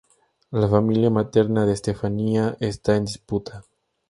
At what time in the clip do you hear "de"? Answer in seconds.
1.67-1.73